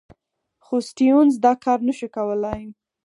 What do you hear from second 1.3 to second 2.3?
دا کار نه شو